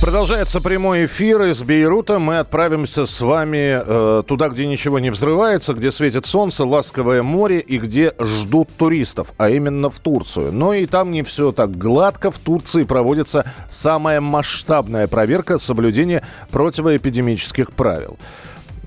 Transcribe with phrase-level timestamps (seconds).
[0.00, 2.18] Продолжается прямой эфир из Бейрута.
[2.18, 7.60] Мы отправимся с вами э, туда, где ничего не взрывается, где светит солнце, ласковое море
[7.60, 10.52] и где ждут туристов, а именно в Турцию.
[10.52, 12.30] Но и там не все так гладко.
[12.30, 18.16] В Турции проводится самая масштабная проверка соблюдения противоэпидемических правил.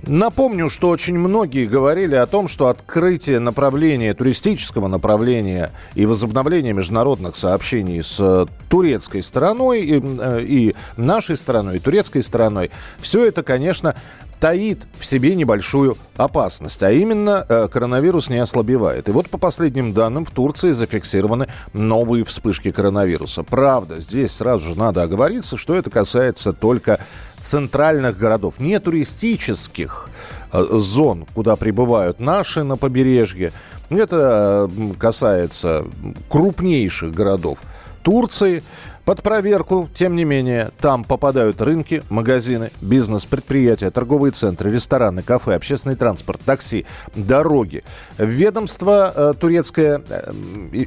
[0.05, 7.37] Напомню, что очень многие говорили о том, что открытие направления, туристического направления и возобновление международных
[7.37, 13.43] сообщений с э, турецкой стороной и, э, и нашей стороной, и турецкой стороной, все это,
[13.43, 13.95] конечно,
[14.41, 19.07] таит в себе небольшую опасность, а именно э, коронавирус не ослабевает.
[19.07, 23.43] И вот по последним данным в Турции зафиксированы новые вспышки коронавируса.
[23.43, 26.99] Правда, здесь сразу же надо оговориться, что это касается только
[27.43, 30.09] центральных городов, не туристических
[30.51, 33.51] э, зон, куда прибывают наши на побережье.
[33.89, 35.85] Это касается
[36.29, 37.59] крупнейших городов
[38.01, 38.63] Турции.
[39.05, 45.97] Под проверку, тем не менее, там попадают рынки, магазины, бизнес-предприятия, торговые центры, рестораны, кафе, общественный
[45.97, 47.83] транспорт, такси, дороги.
[48.17, 50.31] Ведомство э, турецкое, э,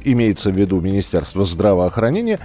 [0.05, 2.39] имеется в виду Министерство здравоохранения,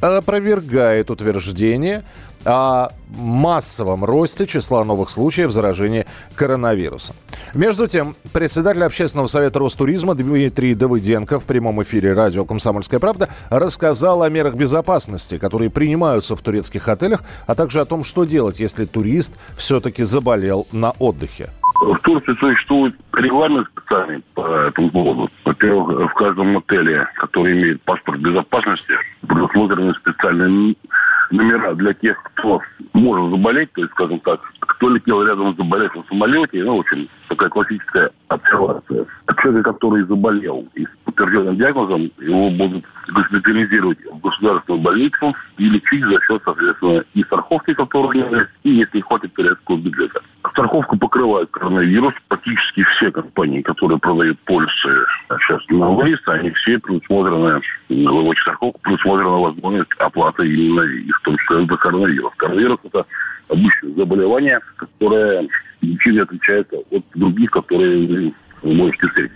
[0.00, 2.04] опровергает утверждение
[2.44, 7.16] о массовом росте числа новых случаев заражения коронавирусом.
[7.54, 14.22] Между тем, председатель Общественного совета Ростуризма Дмитрий Давыденко в прямом эфире радио «Комсомольская правда» рассказал
[14.22, 18.84] о мерах безопасности, которые принимаются в турецких отелях, а также о том, что делать, если
[18.84, 21.50] турист все-таки заболел на отдыхе.
[21.80, 25.30] В Турции существует регламент специальный по этому поводу.
[25.44, 28.94] Во-первых, в каждом отеле, который имеет паспорт безопасности,
[29.26, 30.74] предусмотрены специальные
[31.30, 32.60] номера для тех, кто
[32.94, 36.80] может заболеть, то есть, скажем так, кто летел рядом с заболевшим в самолете, ну, в
[36.80, 39.06] общем, такая классическая обсервация.
[39.40, 46.04] Человек, который заболел и с подтвержденным диагнозом, его будут госпитализировать в государственную больницу и лечить
[46.04, 50.20] за счет, соответственно, и страховки, которая есть, и если хватит турецкого бюджета.
[50.50, 52.14] Страховку покрывает коронавирус.
[52.28, 55.06] Практически все компании, которые продают полисы
[55.40, 61.36] сейчас на выезд, они все предусмотрены, в страховку предусмотрена возможность оплаты именно и в том
[61.38, 62.32] числе за коронавирус.
[62.36, 63.06] Коронавирус– это
[63.48, 65.48] обычное заболевание, которое
[65.80, 68.32] ничем не отличается от других, которые
[68.62, 69.32] вы можете встретить.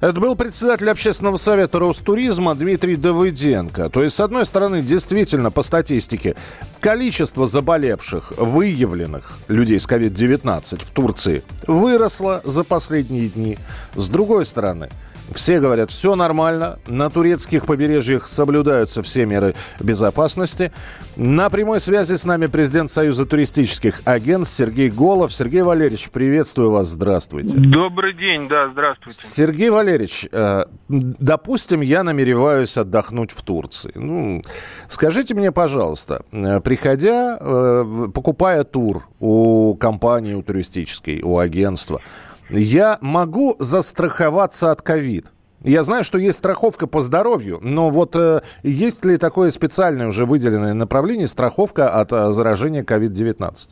[0.00, 3.88] Это был председатель общественного совета Ростуризма Дмитрий Давыденко.
[3.88, 6.36] То есть, с одной стороны, действительно, по статистике,
[6.80, 13.58] количество заболевших, выявленных людей с COVID-19 в Турции выросло за последние дни.
[13.94, 14.90] С другой стороны,
[15.32, 16.78] все говорят, все нормально.
[16.86, 20.72] На турецких побережьях соблюдаются все меры безопасности.
[21.16, 25.32] На прямой связи с нами президент Союза туристических агентств Сергей Голов.
[25.32, 26.88] Сергей Валерьевич, приветствую вас.
[26.88, 27.56] Здравствуйте.
[27.56, 29.18] Добрый день, да, здравствуйте.
[29.22, 33.92] Сергей Валерьевич, э, допустим, я намереваюсь отдохнуть в Турции.
[33.94, 34.42] Ну,
[34.88, 42.00] скажите мне, пожалуйста, э, приходя, э, покупая тур у компании, у туристической, у агентства,
[42.50, 45.26] я могу застраховаться от ковид?
[45.62, 50.26] Я знаю, что есть страховка по здоровью, но вот э, есть ли такое специальное уже
[50.26, 53.70] выделенное направление страховка от э, заражения COVID-19?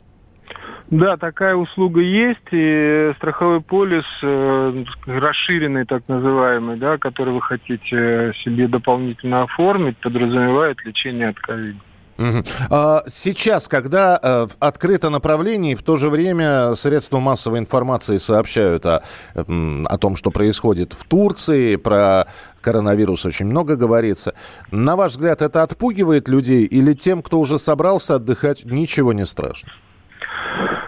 [0.89, 7.95] Да, такая услуга есть, и страховой полис, э, расширенный так называемый, да, который вы хотите
[7.95, 11.79] э, себе дополнительно оформить, подразумевает лечение от ковида.
[12.69, 19.03] А сейчас, когда э, открыто направление, в то же время средства массовой информации сообщают о,
[19.35, 22.27] о том, что происходит в Турции, про
[22.61, 24.33] коронавирус очень много говорится.
[24.71, 29.71] На ваш взгляд, это отпугивает людей или тем, кто уже собрался отдыхать, ничего не страшно?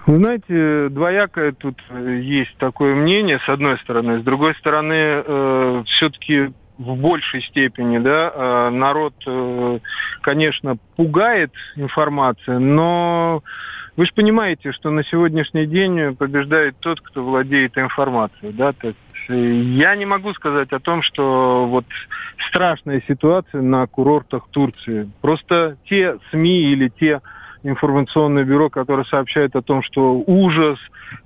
[0.07, 4.21] Вы знаете, двоякое тут есть такое мнение, с одной стороны.
[4.21, 9.79] С другой стороны, э, все-таки в большей степени, да, э, народ, э,
[10.21, 13.43] конечно, пугает информация, но
[13.95, 18.99] вы же понимаете, что на сегодняшний день побеждает тот, кто владеет информацией, да, то есть
[19.29, 21.85] э, я не могу сказать о том, что вот
[22.49, 25.09] страшная ситуация на курортах Турции.
[25.21, 27.21] Просто те СМИ или те
[27.63, 30.77] информационное бюро, которое сообщает о том, что ужас,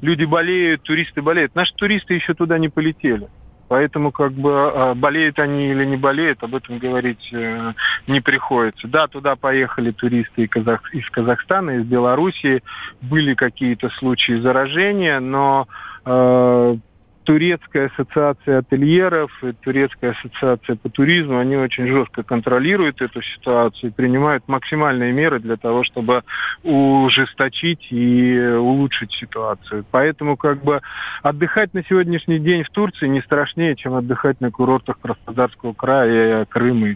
[0.02, 1.56] люди болеют, туристы болеют.
[1.56, 3.28] Наши туристы еще туда не полетели.
[3.70, 7.74] Поэтому как бы а, болеют они или не болеют, об этом говорить э,
[8.08, 8.88] не приходится.
[8.88, 10.50] Да, туда поехали туристы
[10.92, 12.64] из Казахстана, из Белоруссии,
[13.00, 15.68] были какие-то случаи заражения, но
[16.04, 16.78] э,
[17.30, 23.94] турецкая ассоциация ательеров и турецкая ассоциация по туризму, они очень жестко контролируют эту ситуацию и
[23.94, 26.24] принимают максимальные меры для того, чтобы
[26.64, 29.86] ужесточить и улучшить ситуацию.
[29.92, 30.82] Поэтому как бы
[31.22, 36.88] отдыхать на сегодняшний день в Турции не страшнее, чем отдыхать на курортах Краснодарского края, Крыма
[36.88, 36.96] и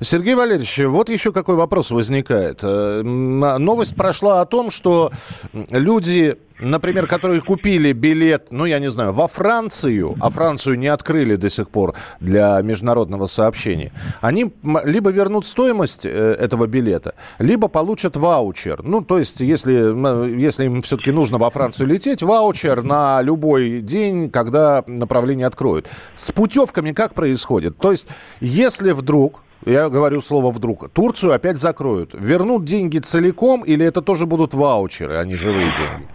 [0.00, 2.60] Сергей Валерьевич, вот еще какой вопрос возникает.
[2.62, 5.12] Э, новость прошла о том, что
[5.52, 11.36] люди например, которые купили билет, ну, я не знаю, во Францию, а Францию не открыли
[11.36, 14.52] до сих пор для международного сообщения, они
[14.84, 18.82] либо вернут стоимость э, этого билета, либо получат ваучер.
[18.82, 24.30] Ну, то есть, если, если им все-таки нужно во Францию лететь, ваучер на любой день,
[24.30, 25.86] когда направление откроют.
[26.14, 27.78] С путевками как происходит?
[27.78, 28.06] То есть,
[28.40, 32.14] если вдруг я говорю слово вдруг, Турцию опять закроют.
[32.14, 36.06] Вернут деньги целиком или это тоже будут ваучеры, а не живые деньги?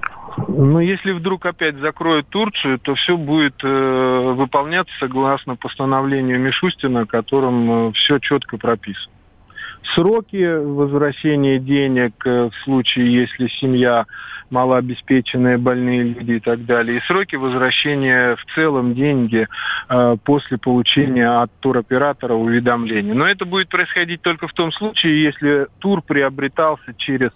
[0.47, 7.89] Ну, если вдруг опять закроют Турцию, то все будет э, выполняться согласно постановлению Мишустина, которым
[7.89, 9.12] э, все четко прописано.
[9.93, 14.05] Сроки возвращения денег э, в случае, если семья
[14.49, 16.97] малообеспеченные, больные люди и так далее.
[16.97, 19.47] И сроки возвращения в целом деньги
[19.89, 23.13] э, после получения от туроператора уведомления.
[23.13, 27.31] Но это будет происходить только в том случае, если тур приобретался через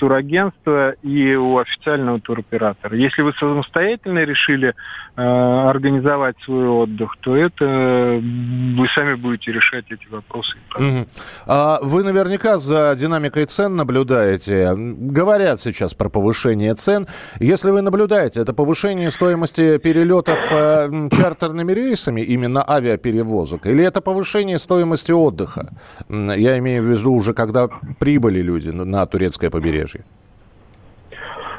[0.00, 2.96] турагентства и у официального туроператора.
[2.96, 10.06] Если вы самостоятельно решили э, организовать свой отдых, то это вы сами будете решать эти
[10.10, 10.56] вопросы.
[10.74, 11.06] Угу.
[11.46, 14.72] А вы наверняка за динамикой цен наблюдаете.
[14.74, 17.06] Говорят сейчас про повышение цен.
[17.38, 24.58] Если вы наблюдаете, это повышение стоимости перелетов э, чартерными рейсами, именно авиаперевозок, или это повышение
[24.58, 25.68] стоимости отдыха?
[26.08, 27.68] Я имею в виду уже, когда
[27.98, 30.04] прибыли люди на турецкое побережье побережье?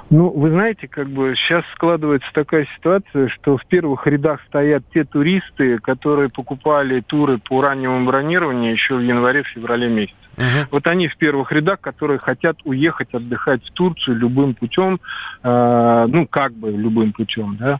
[0.10, 5.06] Ну, вы знаете, как бы сейчас складывается такая ситуация, что в первых рядах стоят те
[5.06, 10.16] туристы, которые покупали туры по раннему бронированию еще в январе-феврале месяце.
[10.36, 10.68] Uh-huh.
[10.72, 15.00] Вот они в первых рядах, которые хотят уехать отдыхать в Турцию любым путем,
[15.44, 17.80] э, ну как бы любым путем, да.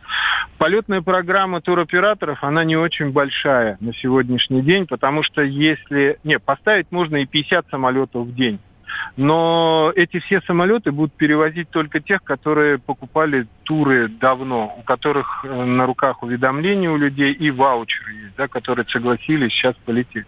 [0.58, 6.92] Полетная программа туроператоров, она не очень большая на сегодняшний день, потому что если, не, поставить
[6.92, 8.60] можно и 50 самолетов в день.
[9.18, 15.66] Но эти все самолеты будут перевозить только тех, которые покупали туры давно, у которых э,
[15.66, 20.26] на руках уведомления у людей и ваучеры есть, да, которые согласились сейчас полететь.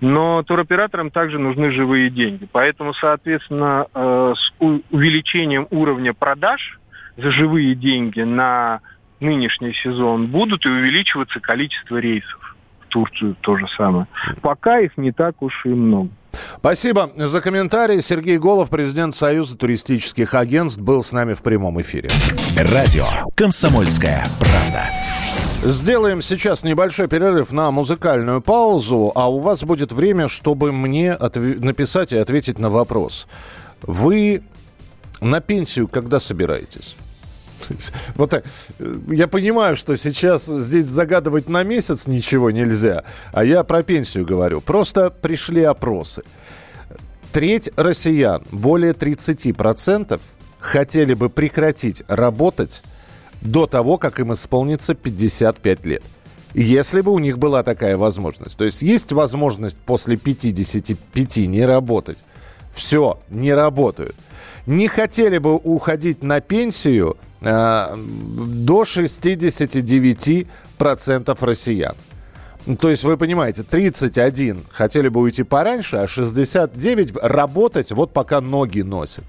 [0.00, 2.48] Но туроператорам также нужны живые деньги.
[2.50, 6.78] Поэтому, соответственно, э, с увеличением уровня продаж
[7.16, 8.80] за живые деньги на
[9.20, 12.56] нынешний сезон будут и увеличиваться количество рейсов.
[12.80, 14.06] В Турцию то же самое.
[14.42, 16.10] Пока их не так уж и много.
[16.58, 18.00] Спасибо за комментарий.
[18.00, 22.10] Сергей Голов, президент Союза туристических агентств, был с нами в прямом эфире.
[22.56, 24.84] Радио «Комсомольская правда».
[25.64, 31.38] Сделаем сейчас небольшой перерыв на музыкальную паузу, а у вас будет время, чтобы мне отв...
[31.38, 33.28] написать и ответить на вопрос.
[33.82, 34.42] Вы
[35.20, 36.96] на пенсию когда собираетесь?
[38.14, 38.44] Вот так.
[39.08, 44.60] Я понимаю, что сейчас здесь загадывать на месяц ничего нельзя, а я про пенсию говорю.
[44.60, 46.22] Просто пришли опросы.
[47.32, 50.20] Треть россиян, более 30%,
[50.60, 52.82] хотели бы прекратить работать
[53.40, 56.02] до того, как им исполнится 55 лет.
[56.54, 58.58] Если бы у них была такая возможность.
[58.58, 62.18] То есть есть возможность после 55 не работать.
[62.70, 64.14] Все, не работают.
[64.66, 71.94] Не хотели бы уходить на пенсию– Э, до 69% россиян.
[72.78, 78.82] То есть, вы понимаете, 31 хотели бы уйти пораньше, а 69 работать вот пока ноги
[78.82, 79.24] носят.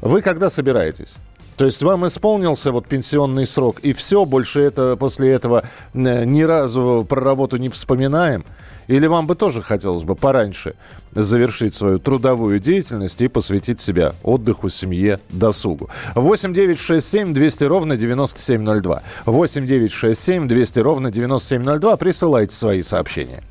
[0.00, 1.16] Вы когда собираетесь?
[1.56, 6.42] То есть вам исполнился вот пенсионный срок, и все, больше это, после этого э, ни
[6.42, 8.44] разу про работу не вспоминаем?
[8.86, 10.74] Или вам бы тоже хотелось бы пораньше
[11.12, 15.88] завершить свою трудовую деятельность и посвятить себя отдыху, семье, досугу?
[16.14, 19.02] 8 9 6 7 200 ровно 9702.
[19.26, 21.96] 8 9 6 7 200 ровно 9702.
[21.96, 23.42] Присылайте свои сообщения.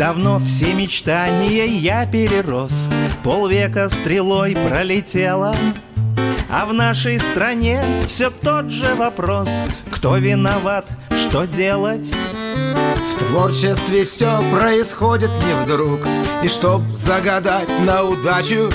[0.00, 2.88] Давно все мечтания я перерос,
[3.22, 5.54] Полвека стрелой пролетела,
[6.52, 9.48] А в нашей стране все тот же вопрос,
[9.92, 10.84] Кто виноват,
[11.16, 12.12] что делать?
[12.12, 16.00] В творчестве все происходит не вдруг.
[16.42, 18.68] И чтоб загадать на удачу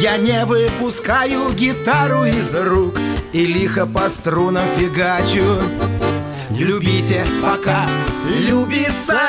[0.00, 2.98] Я не выпускаю гитару из рук
[3.32, 5.58] И лихо по струнам фигачу.
[6.50, 7.86] Любите, пока
[8.40, 9.20] любится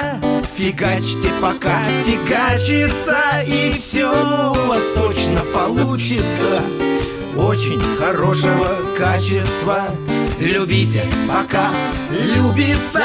[0.58, 6.64] Фигачьте, пока фигачится И все у вас точно получится
[7.38, 9.88] Очень хорошего качества.
[10.40, 11.72] Любите, пока
[12.10, 13.04] любится.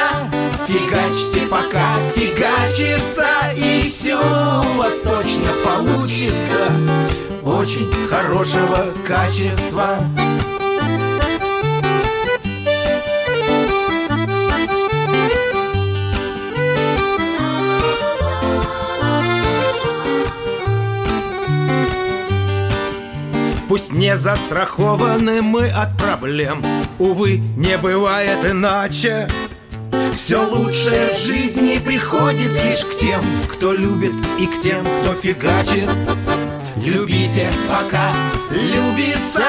[0.67, 3.27] Фигачьте, пока фигачится.
[3.57, 6.73] И все у вас точно получится.
[7.43, 9.99] Очень хорошего качества
[23.69, 26.65] Пусть не застрахованы мы от проблем
[26.99, 29.29] Увы, не бывает иначе
[30.19, 33.21] все лучшее в жизни приходит лишь к тем,
[33.53, 35.89] кто любит и к тем, кто фигачит.
[36.85, 38.11] Любите, пока
[38.51, 39.47] любится,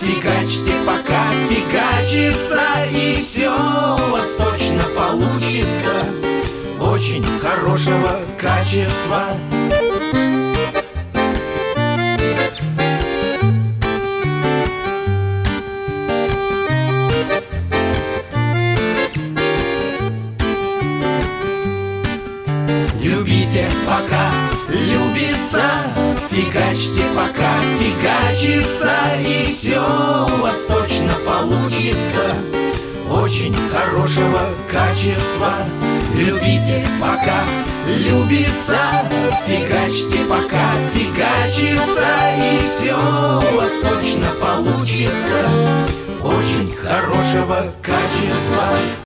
[0.00, 5.90] фигачьте, пока фигачится, и все у вас точно получится
[6.80, 9.26] очень хорошего качества.
[23.56, 24.30] Любите, пока
[24.68, 25.62] любится,
[26.30, 32.36] фигачьте, пока фигачится, и все у вас точно получится
[33.10, 35.54] очень хорошего качества.
[36.14, 37.44] Любите, пока
[37.86, 39.08] любится,
[39.46, 45.48] фигачьте, пока фигачится, и все у вас точно получится
[46.22, 49.05] очень хорошего качества.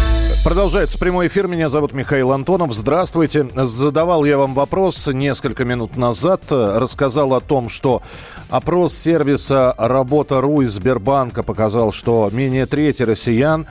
[0.43, 1.47] Продолжается прямой эфир.
[1.47, 2.73] Меня зовут Михаил Антонов.
[2.73, 3.47] Здравствуйте.
[3.55, 6.41] Задавал я вам вопрос несколько минут назад.
[6.49, 8.01] Рассказал о том, что
[8.49, 13.67] опрос сервиса «Работа.ру» из Сбербанка показал, что менее трети россиян,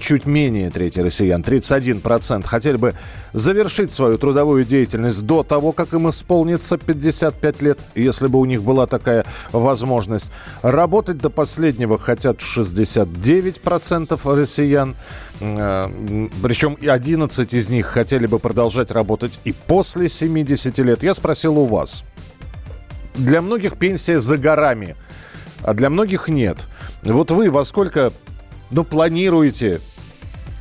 [0.00, 2.94] чуть менее трети россиян, 31% хотели бы
[3.34, 8.62] завершить свою трудовую деятельность до того, как им исполнится 55 лет, если бы у них
[8.62, 10.30] была такая возможность.
[10.62, 14.96] Работать до последнего хотят 69% россиян.
[15.38, 21.02] Причем 11 из них хотели бы продолжать работать и после 70 лет.
[21.02, 22.04] Я спросил у вас.
[23.14, 24.96] Для многих пенсия за горами,
[25.62, 26.66] а для многих нет.
[27.02, 28.12] Вот вы во сколько
[28.70, 29.80] ну, планируете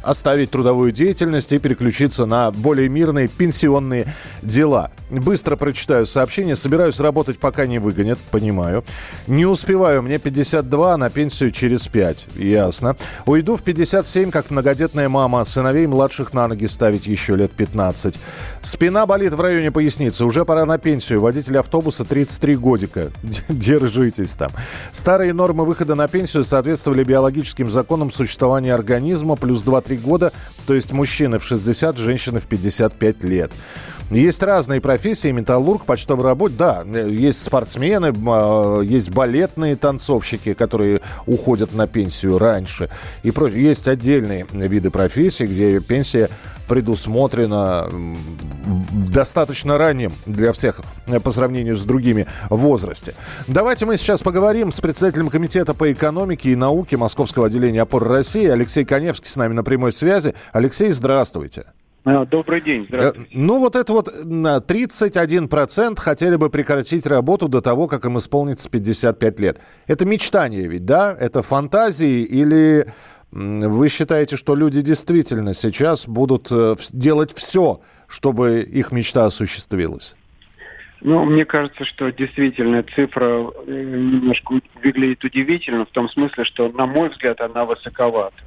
[0.04, 4.92] оставить трудовую деятельность и переключиться на более мирные пенсионные дела.
[5.10, 6.56] Быстро прочитаю сообщение.
[6.56, 8.18] Собираюсь работать, пока не выгонят.
[8.32, 8.84] Понимаю.
[9.28, 10.02] Не успеваю.
[10.02, 12.28] Мне 52, а на пенсию через 5.
[12.36, 12.96] Ясно.
[13.28, 15.46] Уйду в 57, как многодетная мама.
[15.46, 18.20] Сыновей младших на ноги ставить еще лет 15.
[18.62, 20.26] Спина болит в районе поясницы.
[20.26, 21.22] Уже пора на пенсию.
[21.22, 23.12] Водитель автобуса 33 годика.
[23.50, 24.52] Держитесь там.
[24.92, 29.36] Старые нормы выхода на пенсию соответствовали биологическим законам существования организма.
[29.36, 30.34] Плюс 2-3 года.
[30.66, 33.52] То есть мужчины в 60, женщины в 55 лет.
[34.12, 41.74] Есть разные профессии, металлург, почтовый работник, да, есть спортсмены, а, есть балетные танцовщики, которые уходят
[41.74, 42.90] на пенсию раньше
[43.24, 43.34] и.
[43.56, 46.30] Есть отдельные виды профессий, где пенсия
[46.68, 47.88] предусмотрена
[49.12, 53.14] достаточно раннем для всех э, по сравнению с другими возрасте.
[53.48, 58.48] Давайте мы сейчас поговорим с председателем Комитета по экономике и науке Московского отделения опоры России
[58.48, 60.34] Алексей Коневский с нами на прямой связи.
[60.54, 61.66] Алексей, здравствуйте.
[62.06, 63.32] А, добрый день, Э, здравствуйте.
[63.34, 68.70] Ну, вот это вот на 31% хотели бы прекратить работу до того, как им исполнится
[68.70, 69.60] 55 лет.
[69.88, 71.18] Это мечтание ведь, да?
[71.20, 72.86] Это фантазии или
[73.32, 80.16] вы считаете, что люди действительно сейчас будут э, делать все, чтобы их мечта осуществилась?
[81.02, 86.86] Ну, мне кажется, что действительно цифра э, немножко выглядит удивительно, в том смысле, что, на
[86.86, 88.38] мой взгляд, она высоковата.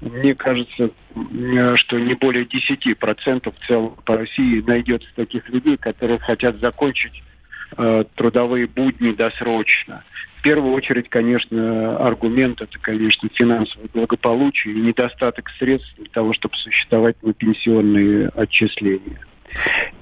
[0.00, 6.18] Мне кажется, э, что не более 10% в целом по России найдется таких людей, которые
[6.18, 7.22] хотят закончить
[7.76, 10.04] э, трудовые будни досрочно.
[10.38, 16.54] В первую очередь, конечно, аргумент это, конечно, финансовое благополучие и недостаток средств для того, чтобы
[16.56, 19.20] существовать на пенсионные отчисления.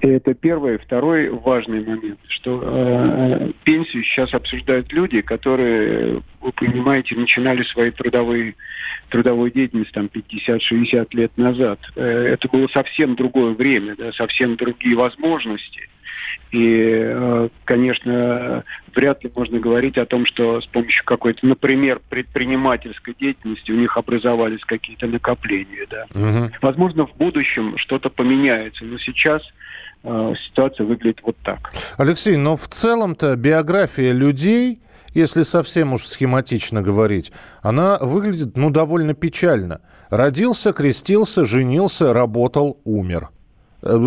[0.01, 0.77] Это первый.
[0.77, 8.55] Второй важный момент, что э, пенсию сейчас обсуждают люди, которые, вы понимаете, начинали свои трудовые,
[9.09, 11.79] трудовую деятельность там 50-60 лет назад.
[11.95, 15.89] Э, это было совсем другое время, да, совсем другие возможности.
[16.51, 18.63] И, э, конечно,
[18.95, 23.97] вряд ли можно говорить о том, что с помощью какой-то, например, предпринимательской деятельности у них
[23.97, 25.85] образовались какие-то накопления.
[25.89, 26.05] Да.
[26.13, 26.51] Угу.
[26.61, 29.41] Возможно, в будущем что-то поменяется, но сейчас
[30.03, 31.71] э, ситуация выглядит вот так.
[31.97, 34.79] Алексей, но в целом-то биография людей
[35.15, 39.79] если совсем уж схематично говорить, она выглядит, ну, довольно печально.
[40.09, 43.29] Родился, крестился, женился, работал, умер.
[43.85, 43.99] Э,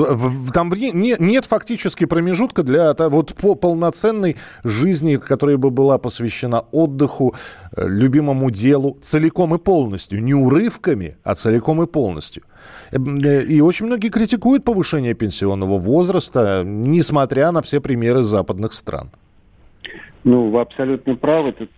[0.53, 7.35] там нет фактически промежутка для вот по полноценной жизни, которая бы была посвящена отдыху,
[7.77, 10.23] э, любимому делу целиком и полностью.
[10.23, 12.43] Не урывками, а целиком и полностью.
[12.91, 19.11] Э, и очень многие критикуют повышение пенсионного возраста, несмотря на все примеры западных стран.
[20.25, 21.53] Ну, вы абсолютно правы.
[21.53, 21.71] Тут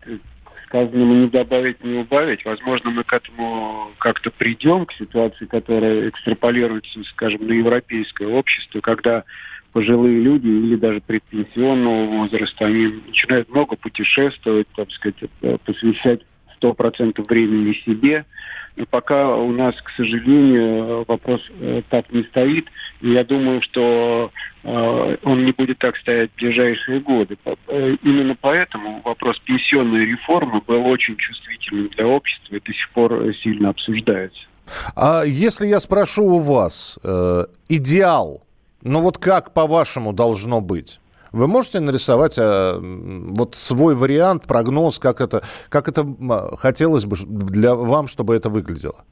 [0.70, 2.44] сказанному не добавить, не убавить.
[2.44, 9.24] Возможно, мы к этому как-то придем, к ситуации, которая экстраполируется, скажем, на европейское общество, когда
[9.72, 16.22] пожилые люди или даже предпенсионного возраста, они начинают много путешествовать, так сказать, э, посвящать
[16.60, 18.24] 100% времени себе.
[18.76, 22.66] Но пока у нас, к сожалению, вопрос э, так не стоит.
[23.00, 24.30] И я думаю, что
[24.62, 27.36] э, он не будет так стоять в ближайшие годы.
[27.44, 33.34] Э, именно поэтому вопрос пенсионной реформы был очень чувствительным для общества и до сих пор
[33.42, 34.40] сильно обсуждается.
[34.94, 38.42] А если я спрошу у вас, э, идеал,
[38.82, 41.00] ну вот как по-вашему должно быть?
[41.32, 46.06] Вы можете нарисовать э, вот свой вариант, прогноз, как это, как это
[46.58, 49.04] хотелось бы для вам, чтобы это выглядело?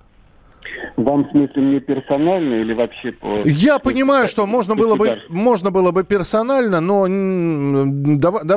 [0.96, 3.28] Вам в смысле не персонально или вообще по...
[3.44, 7.06] Я понимаю, что можно было, бы, можно было бы персонально, но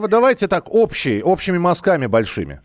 [0.08, 2.62] давайте так, общие, общими мазками большими.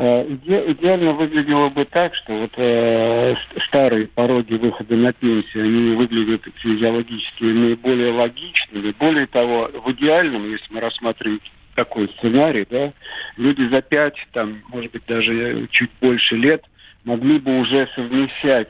[0.00, 3.34] Э, иде, идеально выглядело бы так, что вот э,
[3.66, 8.92] старые пороги выхода на пенсию, они выглядят физиологически наиболее логичными.
[8.92, 11.40] Более того, в идеальном, если мы рассматриваем
[11.74, 12.92] такой сценарий, да,
[13.36, 16.62] люди за пять, там, может быть, даже чуть больше лет–
[17.04, 18.68] могли бы уже совмещать,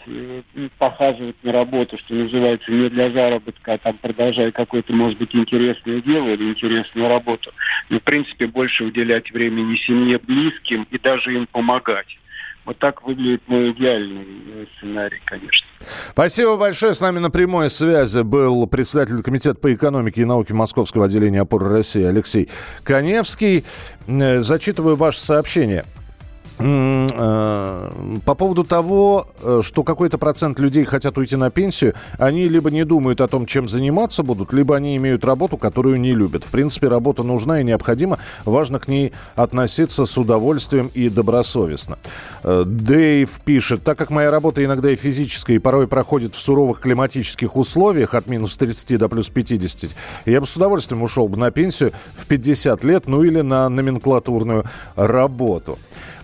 [0.79, 6.01] похаживать на работу, что называется, не для заработка, а там продолжая какое-то, может быть, интересное
[6.01, 7.51] дело или интересную работу.
[7.89, 12.19] Но, в принципе, больше уделять времени семье, близким и даже им помогать.
[12.69, 15.67] Вот так выглядит мой идеальный э, сценарий, конечно.
[16.11, 16.93] Спасибо большое.
[16.93, 21.71] С нами на прямой связи был председатель Комитета по экономике и науке Московского отделения опоры
[21.71, 22.51] России Алексей
[22.85, 23.65] Коневский.
[24.07, 25.87] Э, зачитываю ваше сообщение.
[26.59, 27.91] Э,
[28.25, 32.85] по поводу того, э, что какой-то процент людей хотят уйти на пенсию, они либо не
[32.85, 36.45] думают о том, чем заниматься будут, либо они имеют работу, которую не любят.
[36.45, 38.19] В принципе, работа нужна и необходима.
[38.45, 41.99] Важно к ней относиться с удовольствием и добросовестно.
[42.43, 46.81] Э, Дэйв пишет, так как моя работа иногда и физическая, и порой проходит в суровых
[46.81, 49.91] климатических условиях от минус 30 до плюс 50,
[50.27, 54.65] я бы с удовольствием ушел бы на пенсию в 50 лет, ну или на номенклатурную
[54.97, 55.79] работу.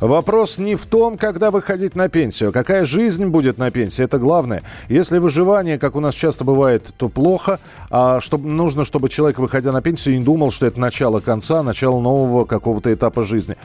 [0.07, 2.53] Вопрос не в том, когда выходить на пенсию.
[2.53, 4.63] Какая жизнь будет на пенсии, это главное.
[4.91, 7.59] Если выживание, как у нас часто бывает, то плохо.
[7.91, 12.01] А чтобы, нужно, чтобы человек, выходя на пенсию, не думал, что это начало конца, начало
[12.01, 13.57] нового какого-то этапа жизни.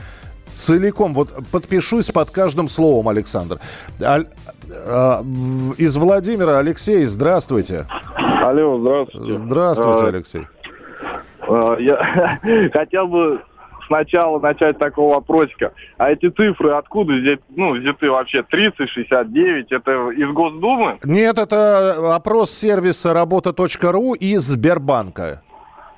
[0.52, 3.60] Целиком, вот подпишусь под каждым словом, Александр.
[4.00, 4.20] А,
[4.86, 5.22] а,
[5.76, 7.86] из Владимира Алексей, здравствуйте.
[8.16, 9.34] Алло, здравствуйте.
[9.34, 10.46] Здравствуйте, а, Алексей.
[11.42, 12.40] А, я
[12.72, 13.42] хотел бы
[13.90, 15.72] сначала начать такого вопросика.
[15.98, 18.44] А эти цифры откуда взять, ну, взяты вообще?
[18.44, 20.98] 30, 69, это из Госдумы?
[21.04, 25.42] Нет, это опрос сервиса работа.ру из Сбербанка.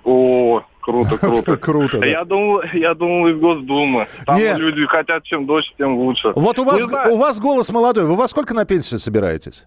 [0.05, 1.57] О, круто, круто.
[1.59, 2.07] круто, да.
[2.07, 4.07] Я думал, я думал из Госдумы.
[4.25, 4.59] Там Нет.
[4.59, 6.33] люди хотят чем дольше, тем лучше.
[6.35, 8.07] Вот у вас, у вас голос молодой.
[8.07, 9.67] Вы во сколько на пенсию собираетесь?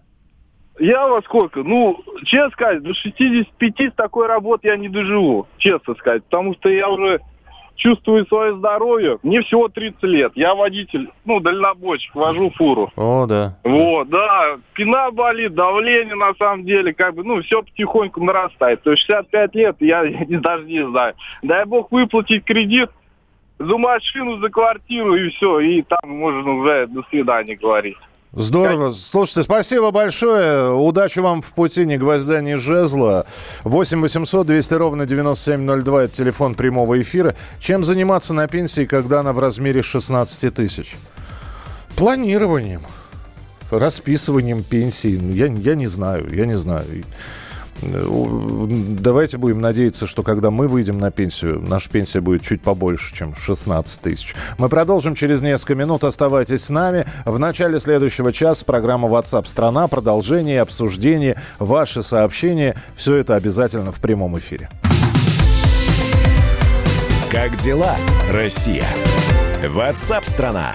[0.78, 1.62] Я во сколько?
[1.62, 6.24] Ну, честно сказать, до 65 с такой работы я не доживу, честно сказать.
[6.24, 7.20] Потому что я уже
[7.76, 9.18] чувствую свое здоровье.
[9.22, 10.32] Мне всего 30 лет.
[10.34, 12.90] Я водитель, ну, дальнобойщик, вожу фуру.
[12.96, 13.56] О, да.
[13.64, 14.56] Вот, да.
[14.72, 18.82] Спина болит, давление на самом деле, как бы, ну, все потихоньку нарастает.
[18.82, 21.14] То есть 65 лет, я, я даже не знаю.
[21.42, 22.90] Дай бог выплатить кредит,
[23.58, 25.60] за машину, за квартиру и все.
[25.60, 27.96] И там можно уже до свидания говорить.
[28.36, 28.92] Здорово.
[28.92, 30.70] Слушайте, спасибо большое.
[30.70, 33.24] Удачи вам в пути, ни гвоздя, ни жезла.
[33.64, 37.34] 8 800 200 ровно 9702– это телефон прямого эфира.
[37.58, 40.96] Чем заниматься на пенсии, когда она в размере 16 тысяч?
[41.96, 42.82] Планированием,
[43.70, 45.18] расписыванием пенсии.
[45.18, 46.84] Ну, я, я не знаю, я не знаю.
[47.82, 53.34] Давайте будем надеяться, что когда мы выйдем на пенсию, наша пенсия будет чуть побольше, чем
[53.34, 54.34] 16 тысяч.
[54.58, 56.04] Мы продолжим через несколько минут.
[56.04, 57.06] Оставайтесь с нами.
[57.24, 59.88] В начале следующего часа программа WhatsApp страна.
[59.88, 62.76] Продолжение, обсуждение, ваши сообщения.
[62.94, 64.68] Все это обязательно в прямом эфире.
[67.30, 67.96] Как дела,
[68.32, 68.86] Россия?
[69.62, 70.72] WhatsApp страна.